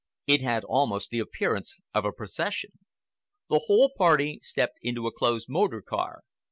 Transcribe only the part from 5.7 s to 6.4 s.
car.